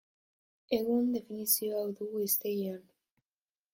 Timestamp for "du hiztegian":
2.01-2.81